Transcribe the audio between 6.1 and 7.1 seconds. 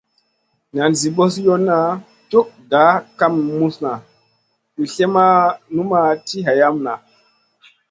ti hayama.